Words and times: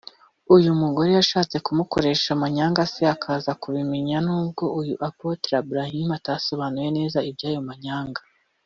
uyu 0.55 0.71
mugore 0.81 1.11
yashatse 1.17 1.55
kumukoresha 1.65 2.27
amanyanga 2.35 2.81
se 2.93 3.03
akaza 3.15 3.51
kubimenya 3.61 4.17
n’ubwo 4.25 4.63
uyu 4.79 4.95
Apotre 5.09 5.53
Ibrahim 5.63 6.07
atasobanuye 6.19 6.89
neza 6.97 7.19
iby’ayo 7.31 7.61
manyanga 7.69 8.21